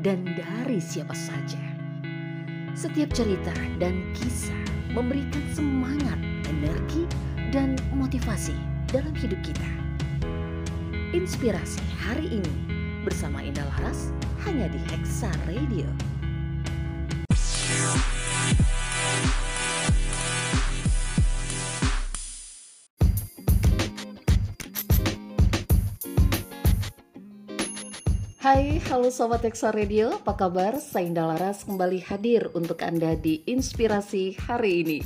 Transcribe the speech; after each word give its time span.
dan 0.00 0.24
dari 0.36 0.80
siapa 0.82 1.14
saja. 1.14 1.60
Setiap 2.76 3.12
cerita 3.16 3.52
dan 3.80 4.04
kisah 4.12 4.64
memberikan 4.92 5.44
semangat, 5.52 6.20
energi, 6.48 7.08
dan 7.52 7.76
motivasi 7.96 8.56
dalam 8.92 9.12
hidup 9.16 9.40
kita. 9.40 9.70
Inspirasi 11.16 11.80
hari 11.96 12.28
ini 12.28 12.54
bersama 13.00 13.40
Indah 13.40 13.64
Laras 13.76 14.12
hanya 14.44 14.68
di 14.68 14.80
Hexa 14.92 15.32
Radio. 15.48 15.88
Hai, 28.46 28.78
halo 28.94 29.10
Sobat 29.10 29.42
Hexa 29.42 29.74
Radio, 29.74 30.22
apa 30.22 30.38
kabar? 30.38 30.78
Saya 30.78 31.10
Indah 31.10 31.26
Laras 31.26 31.66
kembali 31.66 31.98
hadir 31.98 32.46
untuk 32.54 32.78
Anda 32.78 33.18
di 33.18 33.42
Inspirasi 33.42 34.38
hari 34.38 34.86
ini. 34.86 34.98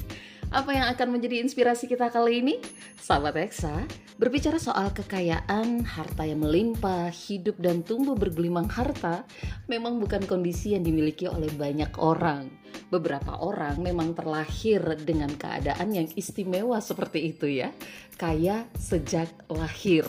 Apa 0.53 0.77
yang 0.77 0.84
akan 0.92 1.09
menjadi 1.17 1.41
inspirasi 1.41 1.89
kita 1.89 2.12
kali 2.12 2.45
ini? 2.45 2.61
Sahabat 3.01 3.41
Hexa, 3.41 3.89
berbicara 4.20 4.61
soal 4.61 4.92
kekayaan, 4.92 5.89
harta 5.89 6.29
yang 6.29 6.45
melimpah, 6.45 7.09
hidup 7.09 7.56
dan 7.56 7.81
tumbuh 7.81 8.12
bergelimang 8.12 8.69
harta, 8.69 9.25
memang 9.73 9.97
bukan 9.97 10.20
kondisi 10.29 10.77
yang 10.77 10.84
dimiliki 10.84 11.25
oleh 11.25 11.48
banyak 11.57 11.97
orang. 11.97 12.53
Beberapa 12.91 13.39
orang 13.39 13.79
memang 13.79 14.19
terlahir 14.19 14.83
dengan 15.03 15.31
keadaan 15.39 15.95
yang 15.95 16.11
istimewa 16.19 16.83
seperti 16.83 17.31
itu 17.31 17.47
ya, 17.47 17.71
kaya 18.19 18.67
sejak 18.75 19.31
lahir. 19.49 20.05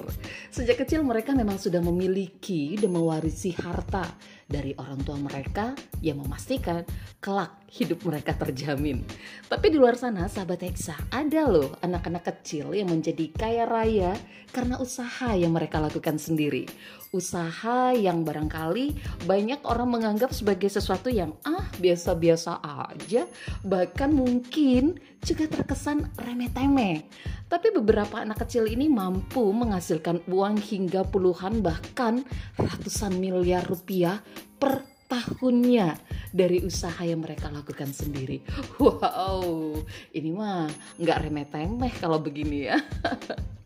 Sejak 0.50 0.82
kecil 0.84 1.06
mereka 1.06 1.32
memang 1.38 1.62
sudah 1.62 1.80
memiliki 1.80 2.74
dan 2.76 2.92
mewarisi 2.92 3.54
harta 3.54 4.10
dari 4.52 4.76
orang 4.76 5.00
tua 5.08 5.16
mereka 5.16 5.72
yang 6.04 6.20
memastikan 6.20 6.84
kelak 7.24 7.56
hidup 7.72 8.04
mereka 8.04 8.36
terjamin. 8.36 9.00
Tapi 9.48 9.72
di 9.72 9.80
luar 9.80 9.96
sana, 9.96 10.28
sahabat 10.28 10.60
Hexa, 10.68 11.08
ada 11.08 11.48
loh 11.48 11.72
anak-anak 11.80 12.28
kecil 12.28 12.76
yang 12.76 12.92
menjadi 12.92 13.32
kaya 13.32 13.64
raya 13.64 14.12
karena 14.52 14.76
usaha 14.84 15.32
yang 15.32 15.56
mereka 15.56 15.80
lakukan 15.80 16.20
sendiri. 16.20 16.68
Usaha 17.16 17.96
yang 17.96 18.28
barangkali 18.28 19.00
banyak 19.24 19.64
orang 19.64 19.88
menganggap 19.88 20.36
sebagai 20.36 20.68
sesuatu 20.68 21.08
yang 21.08 21.32
ah 21.48 21.72
biasa-biasa 21.80 22.51
aja, 22.60 23.24
bahkan 23.64 24.12
mungkin 24.12 25.00
juga 25.24 25.48
terkesan 25.48 26.12
remeh-temeh. 26.20 27.08
Tapi 27.48 27.68
beberapa 27.72 28.20
anak 28.20 28.44
kecil 28.44 28.68
ini 28.68 28.92
mampu 28.92 29.44
menghasilkan 29.56 30.26
uang 30.28 30.60
hingga 30.60 31.08
puluhan 31.08 31.64
bahkan 31.64 32.26
ratusan 32.60 33.16
miliar 33.16 33.64
rupiah 33.64 34.20
per 34.60 34.84
tahunnya 35.12 36.00
dari 36.32 36.64
usaha 36.64 37.04
yang 37.04 37.20
mereka 37.20 37.52
lakukan 37.52 37.92
sendiri. 37.92 38.40
Wow, 38.80 39.76
ini 40.16 40.32
mah 40.32 40.72
nggak 40.96 41.20
remeh-temeh 41.28 41.94
kalau 42.00 42.24
begini 42.24 42.72
ya. 42.72 42.80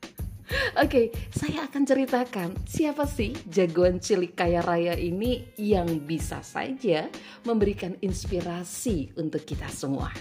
Oke, 0.45 0.78
okay, 0.78 1.06
saya 1.33 1.66
akan 1.66 1.83
ceritakan 1.89 2.50
siapa 2.69 3.09
sih 3.09 3.33
jagoan 3.50 3.97
cilik 3.97 4.38
kaya 4.38 4.61
raya 4.61 4.94
ini 4.94 5.41
yang 5.57 6.06
bisa 6.06 6.45
saja 6.45 7.09
memberikan 7.50 7.97
inspirasi 7.97 9.09
untuk 9.17 9.41
kita 9.41 9.66
semua. 9.73 10.13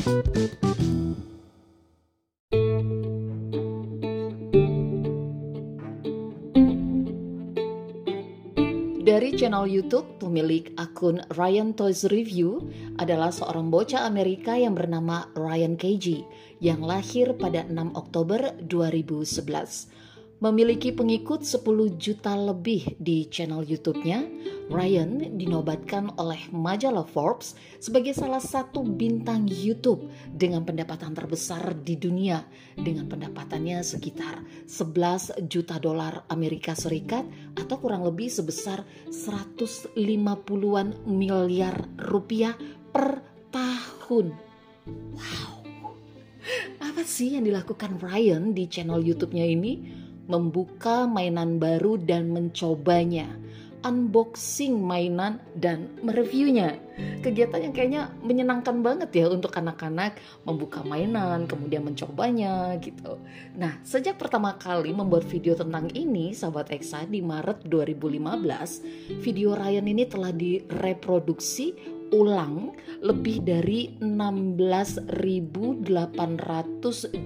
Dari 0.00 0.69
channel 9.60 9.76
YouTube, 9.76 10.16
pemilik 10.16 10.72
akun 10.80 11.20
Ryan 11.36 11.76
Toys 11.76 12.08
Review 12.08 12.72
adalah 12.96 13.28
seorang 13.28 13.68
bocah 13.68 14.08
Amerika 14.08 14.56
yang 14.56 14.72
bernama 14.72 15.28
Ryan 15.36 15.76
KG 15.76 16.24
yang 16.64 16.80
lahir 16.80 17.36
pada 17.36 17.68
6 17.68 17.92
Oktober 17.92 18.56
2011. 18.64 20.09
Memiliki 20.40 20.88
pengikut 20.88 21.44
10 21.44 22.00
juta 22.00 22.32
lebih 22.32 22.96
di 22.96 23.28
channel 23.28 23.60
YouTube-nya, 23.60 24.24
Ryan 24.72 25.36
dinobatkan 25.36 26.16
oleh 26.16 26.48
majalah 26.48 27.04
Forbes 27.04 27.52
sebagai 27.76 28.16
salah 28.16 28.40
satu 28.40 28.80
bintang 28.80 29.44
YouTube 29.44 30.08
dengan 30.32 30.64
pendapatan 30.64 31.12
terbesar 31.12 31.76
di 31.84 32.00
dunia 32.00 32.40
dengan 32.72 33.04
pendapatannya 33.04 33.84
sekitar 33.84 34.64
11 34.64 35.44
juta 35.44 35.76
dolar 35.76 36.24
Amerika 36.32 36.72
Serikat 36.72 37.28
atau 37.60 37.76
kurang 37.76 38.08
lebih 38.08 38.32
sebesar 38.32 38.80
150-an 39.12 41.04
miliar 41.04 41.84
rupiah 42.08 42.56
per 42.88 43.20
tahun. 43.52 44.32
Wow. 44.88 45.52
Apa 46.80 47.04
sih 47.04 47.36
yang 47.36 47.44
dilakukan 47.44 48.00
Ryan 48.00 48.56
di 48.56 48.64
channel 48.72 49.04
YouTube-nya 49.04 49.44
ini? 49.44 49.99
Membuka 50.30 51.10
mainan 51.10 51.58
baru 51.58 51.98
dan 51.98 52.30
mencobanya, 52.30 53.26
unboxing 53.82 54.78
mainan 54.78 55.42
dan 55.58 55.90
mereviewnya. 56.06 56.78
Kegiatan 57.24 57.66
yang 57.66 57.74
kayaknya 57.74 58.02
menyenangkan 58.22 58.84
banget 58.84 59.10
ya 59.10 59.26
untuk 59.26 59.50
anak-anak 59.56 60.22
membuka 60.46 60.86
mainan, 60.86 61.50
kemudian 61.50 61.82
mencobanya 61.82 62.78
gitu. 62.78 63.18
Nah, 63.58 63.82
sejak 63.82 64.22
pertama 64.22 64.54
kali 64.54 64.94
membuat 64.94 65.26
video 65.26 65.58
tentang 65.58 65.90
ini, 65.98 66.30
sahabat 66.30 66.70
Exa 66.70 67.08
di 67.10 67.18
Maret 67.24 67.66
2015, 67.66 69.18
video 69.18 69.58
Ryan 69.58 69.90
ini 69.90 70.06
telah 70.06 70.30
direproduksi 70.30 71.98
ulang 72.10 72.74
lebih 73.00 73.42
dari 73.46 73.96
16.800 74.02 75.86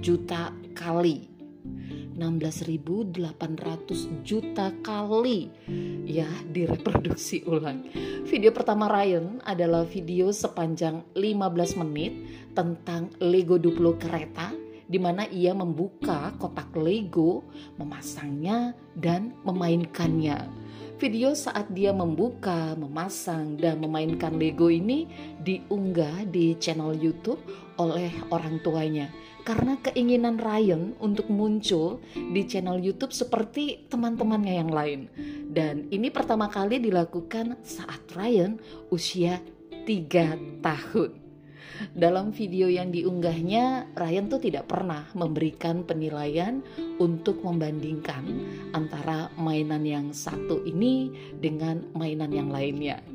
juta 0.05 0.53
kali 0.77 1.34
16.800 2.15 4.23
juta 4.23 4.71
kali 4.87 5.51
ya 6.07 6.31
direproduksi 6.49 7.43
ulang. 7.45 7.91
Video 8.25 8.55
pertama 8.55 8.87
Ryan 8.87 9.43
adalah 9.43 9.83
video 9.83 10.31
sepanjang 10.31 11.03
15 11.19 11.83
menit 11.83 12.15
tentang 12.55 13.11
Lego 13.19 13.59
Duplo 13.59 13.99
kereta 13.99 14.55
di 14.85 15.01
mana 15.01 15.25
ia 15.27 15.57
membuka 15.57 16.31
kotak 16.37 16.77
Lego, 16.77 17.43
memasangnya 17.81 18.77
dan 18.95 19.35
memainkannya. 19.43 20.63
Video 20.95 21.35
saat 21.35 21.75
dia 21.75 21.91
membuka, 21.91 22.79
memasang, 22.79 23.59
dan 23.59 23.83
memainkan 23.83 24.39
Lego 24.39 24.71
ini 24.71 25.11
diunggah 25.43 26.31
di 26.31 26.55
channel 26.63 26.95
YouTube 26.95 27.43
oleh 27.77 28.15
orang 28.31 28.63
tuanya 28.63 29.11
karena 29.45 29.77
keinginan 29.85 30.41
Ryan 30.41 30.97
untuk 30.99 31.29
muncul 31.29 32.01
di 32.17 32.43
channel 32.49 32.81
YouTube 32.81 33.13
seperti 33.13 33.87
teman-temannya 33.93 34.55
yang 34.57 34.73
lain. 34.73 35.01
Dan 35.53 35.87
ini 35.93 36.09
pertama 36.09 36.49
kali 36.49 36.81
dilakukan 36.81 37.61
saat 37.61 38.01
Ryan 38.17 38.59
usia 38.89 39.39
3 39.85 40.65
tahun. 40.65 41.21
Dalam 41.91 42.31
video 42.31 42.71
yang 42.71 42.95
diunggahnya, 42.95 43.95
Ryan 43.99 44.31
tuh 44.31 44.41
tidak 44.41 44.71
pernah 44.71 45.11
memberikan 45.13 45.83
penilaian 45.83 46.63
untuk 47.03 47.43
membandingkan 47.43 48.23
antara 48.71 49.29
mainan 49.35 49.83
yang 49.83 50.07
satu 50.15 50.63
ini 50.65 51.11
dengan 51.43 51.83
mainan 51.93 52.31
yang 52.31 52.49
lainnya. 52.49 53.14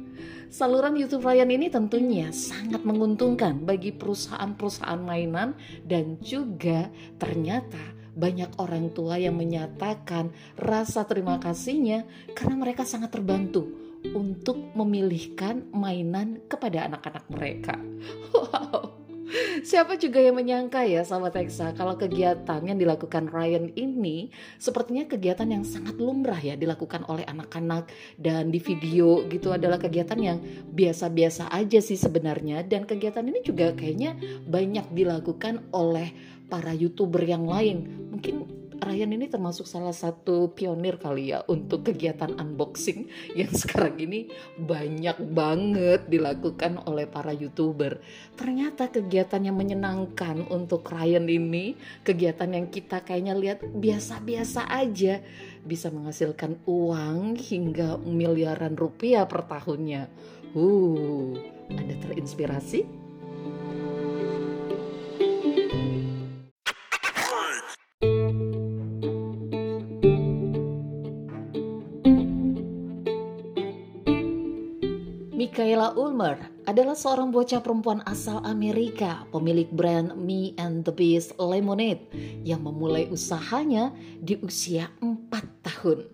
Saluran 0.49 0.97
YouTube 0.97 1.29
Ryan 1.29 1.53
ini 1.53 1.69
tentunya 1.69 2.33
sangat 2.33 2.81
menguntungkan 2.81 3.61
bagi 3.69 3.93
perusahaan-perusahaan 3.93 4.97
mainan 4.97 5.53
dan 5.85 6.17
juga 6.25 6.89
ternyata 7.21 7.77
banyak 8.17 8.57
orang 8.57 8.89
tua 8.89 9.21
yang 9.21 9.37
menyatakan 9.37 10.33
rasa 10.57 11.05
terima 11.05 11.37
kasihnya 11.37 12.09
karena 12.33 12.65
mereka 12.65 12.81
sangat 12.81 13.13
terbantu 13.13 13.69
untuk 14.09 14.73
memilihkan 14.73 15.69
mainan 15.69 16.41
kepada 16.49 16.89
anak-anak 16.89 17.25
mereka. 17.29 17.77
Wow. 18.33 18.88
Siapa 19.61 19.95
juga 20.01 20.17
yang 20.19 20.35
menyangka 20.35 20.81
ya 20.83 21.05
sahabat 21.05 21.37
Teksa 21.37 21.77
kalau 21.77 21.93
kegiatan 21.95 22.61
yang 22.65 22.77
dilakukan 22.81 23.29
Ryan 23.29 23.71
ini 23.77 24.33
sepertinya 24.57 25.05
kegiatan 25.05 25.45
yang 25.45 25.61
sangat 25.61 26.01
lumrah 26.01 26.39
ya 26.41 26.57
dilakukan 26.57 27.05
oleh 27.05 27.23
anak-anak 27.29 27.93
dan 28.17 28.49
di 28.49 28.57
video 28.57 29.21
gitu 29.29 29.53
adalah 29.53 29.77
kegiatan 29.77 30.17
yang 30.17 30.37
biasa-biasa 30.73 31.53
aja 31.53 31.79
sih 31.79 31.95
sebenarnya. 31.95 32.65
Dan 32.65 32.89
kegiatan 32.89 33.23
ini 33.23 33.45
juga 33.45 33.71
kayaknya 33.77 34.17
banyak 34.49 34.89
dilakukan 34.97 35.61
oleh 35.71 36.09
para 36.49 36.73
youtuber 36.73 37.21
yang 37.21 37.45
lain. 37.45 38.09
Mungkin 38.09 38.58
Ryan 38.79 39.11
ini 39.19 39.27
termasuk 39.27 39.67
salah 39.67 39.91
satu 39.91 40.55
pionir 40.55 40.95
kali 40.95 41.35
ya 41.35 41.43
untuk 41.51 41.83
kegiatan 41.91 42.31
unboxing 42.39 43.11
yang 43.35 43.51
sekarang 43.51 43.99
ini 43.99 44.31
banyak 44.55 45.19
banget 45.35 46.07
dilakukan 46.07 46.79
oleh 46.87 47.03
para 47.03 47.35
youtuber. 47.35 47.99
Ternyata 48.39 48.87
kegiatan 48.87 49.43
yang 49.43 49.59
menyenangkan 49.59 50.47
untuk 50.47 50.87
Ryan 50.87 51.27
ini, 51.27 51.75
kegiatan 52.07 52.55
yang 52.55 52.71
kita 52.71 53.03
kayaknya 53.03 53.35
lihat 53.35 53.59
biasa-biasa 53.67 54.71
aja, 54.71 55.19
bisa 55.67 55.91
menghasilkan 55.91 56.63
uang 56.63 57.35
hingga 57.35 57.99
miliaran 57.99 58.79
rupiah 58.79 59.27
per 59.27 59.43
tahunnya. 59.43 60.07
Uh, 60.55 61.35
Anda 61.69 61.99
terinspirasi? 61.99 63.08
Ulmer 75.95 76.37
adalah 76.69 76.93
seorang 76.93 77.33
bocah 77.33 77.63
perempuan 77.65 78.05
asal 78.05 78.43
Amerika, 78.45 79.25
pemilik 79.33 79.69
brand 79.73 80.13
Me 80.13 80.53
and 80.61 80.85
the 80.85 80.93
Beast 80.93 81.33
Lemonade 81.41 82.05
yang 82.45 82.61
memulai 82.61 83.09
usahanya 83.09 83.89
di 84.21 84.37
usia 84.43 84.91
4 85.01 85.29
tahun. 85.65 86.05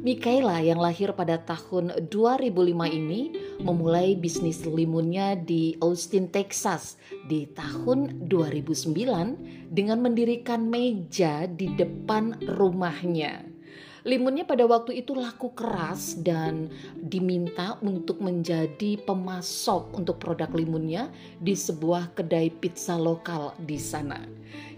Michaela 0.00 0.62
yang 0.62 0.78
lahir 0.78 1.10
pada 1.12 1.42
tahun 1.42 2.08
2005 2.08 2.86
ini 2.88 3.34
memulai 3.60 4.14
bisnis 4.14 4.62
limunnya 4.62 5.34
di 5.34 5.74
Austin, 5.82 6.30
Texas 6.30 6.96
di 7.26 7.50
tahun 7.50 8.30
2009 8.30 9.74
dengan 9.74 9.98
mendirikan 10.00 10.70
meja 10.70 11.50
di 11.50 11.74
depan 11.74 12.38
rumahnya. 12.56 13.57
Limunnya 14.08 14.48
pada 14.48 14.64
waktu 14.64 15.04
itu 15.04 15.12
laku 15.12 15.52
keras 15.52 16.16
dan 16.16 16.72
diminta 16.96 17.76
untuk 17.84 18.24
menjadi 18.24 18.96
pemasok 19.04 20.00
untuk 20.00 20.16
produk 20.16 20.48
limunnya 20.56 21.12
di 21.36 21.52
sebuah 21.52 22.16
kedai 22.16 22.48
pizza 22.48 22.96
lokal 22.96 23.52
di 23.60 23.76
sana. 23.76 24.16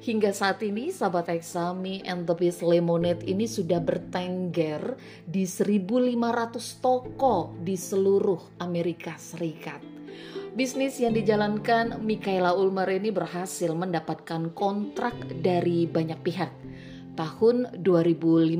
Hingga 0.03 0.35
saat 0.35 0.67
ini 0.67 0.91
sahabat 0.91 1.31
Exami 1.31 2.03
and 2.11 2.27
the 2.27 2.35
Beast 2.35 2.59
Lemonade 2.59 3.23
ini 3.23 3.47
sudah 3.47 3.79
bertengger 3.79 4.99
di 5.23 5.47
1500 5.47 6.83
toko 6.83 7.55
di 7.63 7.79
seluruh 7.79 8.59
Amerika 8.59 9.15
Serikat. 9.15 9.79
Bisnis 10.59 10.99
yang 10.99 11.15
dijalankan 11.15 12.03
Michaela 12.03 12.59
Ulmer 12.59 12.91
ini 12.91 13.15
berhasil 13.15 13.71
mendapatkan 13.79 14.51
kontrak 14.59 15.15
dari 15.39 15.87
banyak 15.87 16.19
pihak 16.19 16.51
tahun 17.21 17.85
2015 17.85 18.57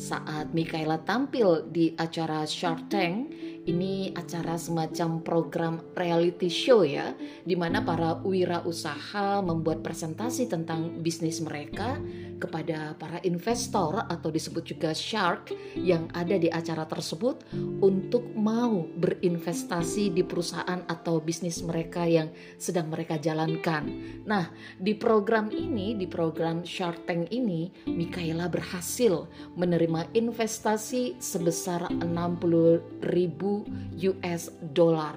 saat 0.00 0.56
Mikaela 0.56 1.04
tampil 1.04 1.68
di 1.68 1.92
acara 2.00 2.48
Shark 2.48 2.88
Tank 2.88 3.28
ini 3.68 4.16
acara 4.16 4.56
semacam 4.56 5.20
program 5.20 5.74
reality 5.92 6.48
show 6.48 6.80
ya 6.80 7.12
di 7.44 7.52
mana 7.52 7.84
para 7.84 8.16
wirausaha 8.24 9.44
membuat 9.44 9.84
presentasi 9.84 10.48
tentang 10.48 11.04
bisnis 11.04 11.44
mereka 11.44 12.00
kepada 12.38 12.94
para 12.96 13.18
investor 13.26 13.98
atau 14.06 14.30
disebut 14.30 14.62
juga 14.62 14.94
shark 14.94 15.52
yang 15.74 16.06
ada 16.14 16.38
di 16.38 16.48
acara 16.48 16.86
tersebut 16.86 17.44
untuk 17.82 18.24
mau 18.38 18.86
berinvestasi 18.86 20.14
di 20.14 20.22
perusahaan 20.22 20.86
atau 20.86 21.18
bisnis 21.18 21.60
mereka 21.66 22.06
yang 22.06 22.30
sedang 22.56 22.88
mereka 22.88 23.18
jalankan. 23.18 23.90
Nah, 24.24 24.48
di 24.78 24.94
program 24.94 25.50
ini, 25.50 25.98
di 25.98 26.06
program 26.06 26.62
Shark 26.62 27.10
Tank 27.10 27.34
ini, 27.34 27.68
Mikaela 27.90 28.46
berhasil 28.46 29.26
menerima 29.58 30.14
investasi 30.14 31.18
sebesar 31.18 31.90
60 31.90 33.02
ribu 33.02 33.57
US 33.96 34.52
dollar. 34.74 35.16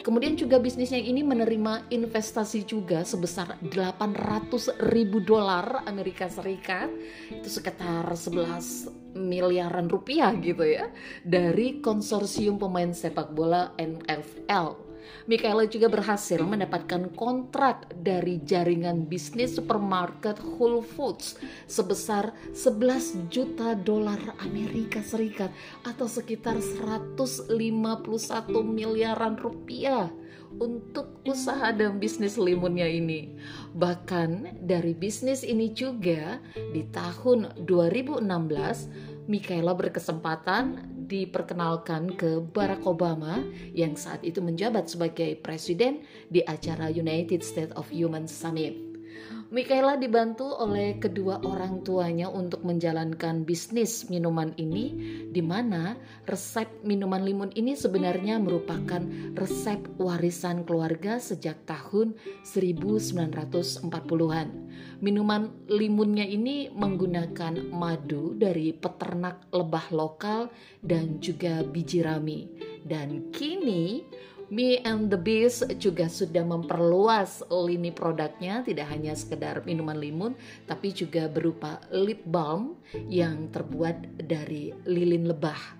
Kemudian 0.00 0.32
juga 0.32 0.56
bisnisnya 0.56 0.96
ini 0.96 1.20
menerima 1.20 1.92
investasi 1.92 2.64
juga 2.64 3.04
sebesar 3.04 3.60
800 3.60 4.80
ribu 4.88 5.20
dolar 5.20 5.84
Amerika 5.84 6.24
Serikat. 6.24 6.88
Itu 7.28 7.52
sekitar 7.52 8.08
11 8.08 8.88
miliaran 9.12 9.92
rupiah 9.92 10.32
gitu 10.40 10.64
ya 10.64 10.88
dari 11.20 11.84
konsorsium 11.84 12.56
pemain 12.56 12.96
sepak 12.96 13.36
bola 13.36 13.76
NFL 13.76 14.89
Michaela 15.28 15.66
juga 15.66 15.88
berhasil 15.88 16.40
mendapatkan 16.42 17.12
kontrak 17.14 17.90
dari 17.96 18.40
jaringan 18.42 19.06
bisnis 19.06 19.56
supermarket 19.56 20.40
Whole 20.40 20.82
Foods 20.82 21.38
sebesar 21.70 22.32
11 22.52 23.30
juta 23.32 23.76
dolar 23.78 24.18
Amerika 24.42 25.04
Serikat 25.04 25.52
atau 25.86 26.08
sekitar 26.08 26.58
151 26.58 27.50
miliaran 28.64 29.36
rupiah 29.38 30.10
untuk 30.58 31.22
usaha 31.22 31.70
dan 31.70 32.02
bisnis 32.02 32.34
limunnya 32.34 32.88
ini. 32.90 33.38
Bahkan 33.76 34.62
dari 34.66 34.96
bisnis 34.98 35.46
ini 35.46 35.70
juga 35.70 36.42
di 36.74 36.82
tahun 36.90 37.66
2016 37.68 39.30
Michaela 39.30 39.78
berkesempatan 39.78 40.90
diperkenalkan 41.10 42.14
ke 42.14 42.38
Barack 42.38 42.86
Obama 42.86 43.42
yang 43.74 43.98
saat 43.98 44.22
itu 44.22 44.38
menjabat 44.38 44.86
sebagai 44.86 45.34
presiden 45.42 46.06
di 46.30 46.46
acara 46.46 46.86
United 46.86 47.42
States 47.42 47.74
of 47.74 47.90
Human 47.90 48.30
Summit. 48.30 48.89
Michaela 49.50 49.98
dibantu 49.98 50.46
oleh 50.46 51.02
kedua 51.02 51.42
orang 51.42 51.82
tuanya 51.82 52.30
untuk 52.30 52.62
menjalankan 52.62 53.42
bisnis 53.42 54.06
minuman 54.06 54.54
ini 54.62 54.94
di 55.26 55.42
mana 55.42 55.98
resep 56.22 56.86
minuman 56.86 57.26
limun 57.26 57.50
ini 57.58 57.74
sebenarnya 57.74 58.38
merupakan 58.38 59.02
resep 59.34 59.82
warisan 59.98 60.62
keluarga 60.62 61.18
sejak 61.18 61.66
tahun 61.66 62.14
1940-an. 62.46 64.48
Minuman 65.02 65.50
limunnya 65.66 66.30
ini 66.30 66.70
menggunakan 66.70 67.74
madu 67.74 68.38
dari 68.38 68.70
peternak 68.70 69.50
lebah 69.50 69.90
lokal 69.90 70.46
dan 70.78 71.18
juga 71.18 71.66
biji 71.66 72.06
rami. 72.06 72.46
Dan 72.86 73.34
kini 73.34 74.06
Me 74.50 74.82
and 74.82 75.06
the 75.06 75.14
Beast 75.14 75.62
juga 75.78 76.10
sudah 76.10 76.42
memperluas 76.42 77.46
lini 77.54 77.94
produknya 77.94 78.66
tidak 78.66 78.90
hanya 78.90 79.14
sekedar 79.14 79.62
minuman 79.62 79.94
limun 79.94 80.34
tapi 80.66 80.90
juga 80.90 81.30
berupa 81.30 81.78
lip 81.94 82.26
balm 82.26 82.74
yang 83.06 83.46
terbuat 83.54 84.18
dari 84.26 84.74
lilin 84.90 85.30
lebah. 85.30 85.78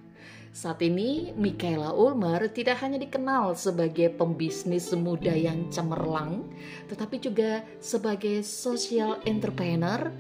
Saat 0.51 0.83
ini, 0.83 1.31
Michaela 1.39 1.95
Ulmer 1.95 2.51
tidak 2.51 2.83
hanya 2.83 2.99
dikenal 2.99 3.55
sebagai 3.55 4.11
pembisnis 4.11 4.91
muda 4.95 5.31
yang 5.31 5.71
cemerlang, 5.71 6.43
tetapi 6.91 7.23
juga 7.23 7.63
sebagai 7.79 8.43
social 8.43 9.23
entrepreneur, 9.31 10.11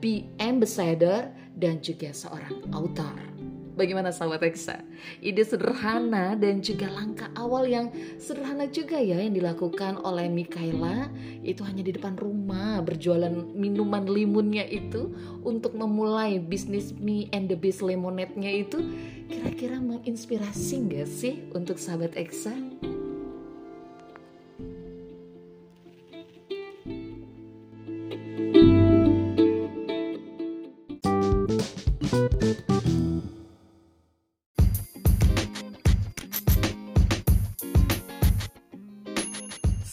be 0.00 0.28
ambassador, 0.40 1.32
dan 1.56 1.80
juga 1.80 2.12
seorang 2.12 2.68
author. 2.72 3.37
Bagaimana 3.78 4.10
sahabat 4.10 4.42
Eksa? 4.42 4.82
Ide 5.22 5.46
sederhana 5.46 6.34
dan 6.34 6.58
juga 6.58 6.90
langkah 6.90 7.30
awal 7.38 7.70
yang 7.70 7.94
sederhana 8.18 8.66
juga 8.66 8.98
ya 8.98 9.22
yang 9.22 9.38
dilakukan 9.38 10.02
oleh 10.02 10.26
Mikaela 10.26 11.06
itu 11.46 11.62
hanya 11.62 11.86
di 11.86 11.94
depan 11.94 12.18
rumah 12.18 12.82
berjualan 12.82 13.30
minuman 13.54 14.02
limunnya 14.10 14.66
itu 14.66 15.14
untuk 15.46 15.78
memulai 15.78 16.42
bisnis 16.42 16.90
Me 16.98 17.30
and 17.30 17.46
the 17.46 17.54
Beast 17.54 17.78
Lemonade-nya 17.78 18.50
itu 18.50 18.82
kira-kira 19.30 19.78
menginspirasi 19.78 20.74
nggak 20.90 21.06
sih 21.06 21.46
untuk 21.54 21.78
sahabat 21.78 22.18
Eksa? 22.18 22.50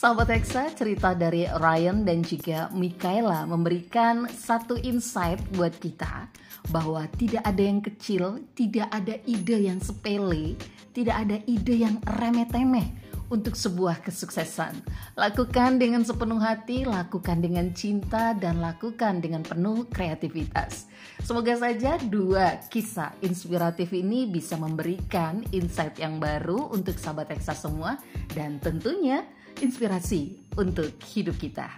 Sahabat 0.05 0.37
Hexa, 0.37 0.69
cerita 0.77 1.17
dari 1.17 1.49
Ryan 1.49 2.05
dan 2.05 2.21
juga 2.21 2.69
Mikaela 2.69 3.49
memberikan 3.49 4.29
satu 4.29 4.77
insight 4.77 5.41
buat 5.57 5.73
kita 5.81 6.29
bahwa 6.69 7.09
tidak 7.17 7.41
ada 7.41 7.63
yang 7.65 7.81
kecil, 7.81 8.37
tidak 8.53 8.85
ada 8.93 9.17
ide 9.25 9.65
yang 9.65 9.81
sepele, 9.81 10.61
tidak 10.93 11.25
ada 11.25 11.41
ide 11.49 11.89
yang 11.89 11.97
remeh-temeh 12.05 12.85
untuk 13.33 13.57
sebuah 13.57 14.05
kesuksesan. 14.05 14.77
Lakukan 15.17 15.81
dengan 15.81 16.05
sepenuh 16.05 16.37
hati, 16.37 16.85
lakukan 16.85 17.41
dengan 17.41 17.73
cinta, 17.73 18.37
dan 18.37 18.61
lakukan 18.61 19.25
dengan 19.25 19.41
penuh 19.41 19.89
kreativitas. 19.89 20.85
Semoga 21.25 21.57
saja 21.57 21.97
dua 21.97 22.61
kisah 22.69 23.17
inspiratif 23.25 23.89
ini 23.89 24.29
bisa 24.29 24.53
memberikan 24.53 25.41
insight 25.49 25.97
yang 25.97 26.21
baru 26.21 26.69
untuk 26.69 26.93
sahabat 27.01 27.33
Eksa 27.33 27.57
semua 27.57 27.97
dan 28.37 28.61
tentunya 28.61 29.25
inspirasi 29.63 30.51
untuk 30.59 30.91
hidup 31.15 31.39
kita. 31.39 31.71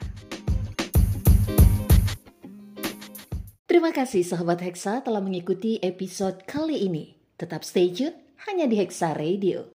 Terima 3.67 3.93
kasih 3.93 4.25
sahabat 4.25 4.63
Hexa 4.63 5.05
telah 5.05 5.21
mengikuti 5.21 5.77
episode 5.83 6.41
kali 6.49 6.87
ini. 6.87 7.13
Tetap 7.37 7.61
stay 7.61 7.93
tune 7.93 8.17
hanya 8.49 8.65
di 8.65 8.79
Hexa 8.79 9.13
Radio. 9.13 9.76